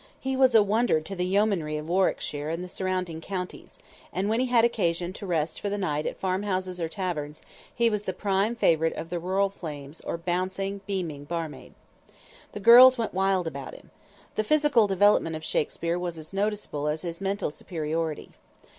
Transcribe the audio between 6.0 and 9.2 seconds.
at farm houses or taverns, he was the prime favorite of the